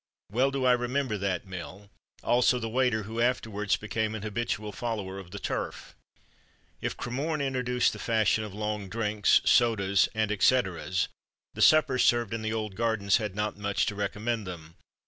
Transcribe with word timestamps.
Well 0.31 0.49
do 0.49 0.65
I 0.65 0.71
remember 0.71 1.15
that 1.19 1.45
"mill," 1.45 1.91
also 2.23 2.57
the 2.57 2.67
waiter, 2.67 3.03
who 3.03 3.21
afterwards 3.21 3.75
became 3.77 4.15
an 4.15 4.23
habitual 4.23 4.71
follower 4.71 5.19
of 5.19 5.29
the 5.29 5.37
turf. 5.37 5.93
If 6.81 6.97
Cremorne 6.97 7.39
introduced 7.39 7.93
the 7.93 7.99
fashion 7.99 8.43
of 8.43 8.51
"long 8.55 8.89
drinks," 8.89 9.41
sodas, 9.45 10.09
and 10.15 10.31
et 10.31 10.41
ceteras, 10.41 11.07
the 11.53 11.61
suppers 11.61 12.03
served 12.03 12.33
in 12.33 12.41
the 12.41 12.51
old 12.51 12.73
gardens 12.73 13.17
had 13.17 13.35
not 13.35 13.57
much 13.59 13.85
to 13.85 13.93
recommend 13.93 14.47
them. 14.47 14.75